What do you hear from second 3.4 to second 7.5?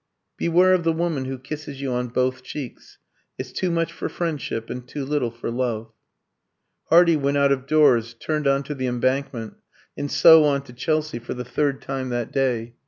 too much for friendship, and too little for love!" Hardy went